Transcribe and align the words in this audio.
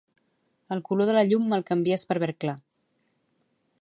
El 0.75 0.79
color 0.87 1.09
de 1.09 1.15
la 1.17 1.23
llum 1.31 1.45
me'l 1.51 1.65
canvies 1.67 2.07
per 2.13 2.19
verd 2.25 2.41
clar. 2.45 2.57